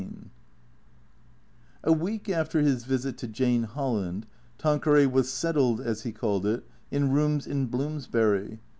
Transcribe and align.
XVI 0.01 0.29
A 1.83 1.93
WEEK 1.93 2.27
after 2.27 2.61
his 2.61 2.85
visit 2.85 3.19
to 3.19 3.27
Jane 3.27 3.65
Holland, 3.65 4.25
Tanqueray 4.57 5.05
was 5.05 5.29
settled, 5.29 5.79
as 5.79 6.01
he 6.01 6.11
called 6.11 6.47
it, 6.47 6.63
in 6.89 7.11
rooms 7.11 7.45
in 7.45 7.67
Bloomsbury. 7.67 8.59